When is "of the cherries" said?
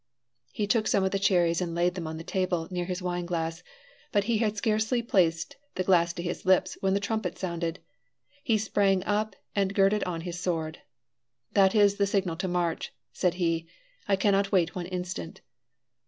1.03-1.61